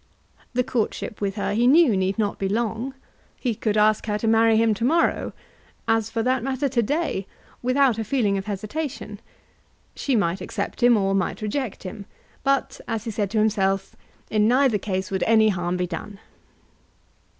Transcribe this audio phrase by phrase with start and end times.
[0.55, 2.95] The courtship with her he knew need not be long.
[3.39, 5.31] He could ask her to marry him to morrow,
[5.87, 7.27] as for that matter to day,
[7.61, 9.19] without a feeling of hesitation.
[9.95, 12.07] She might accept him or might reject him;
[12.43, 13.95] but, as he said to himself,
[14.31, 16.17] in neither case would any harm be done.